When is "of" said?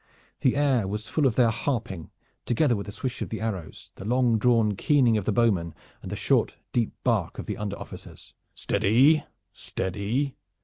1.27-1.35, 3.21-3.29, 5.15-5.25, 7.37-7.45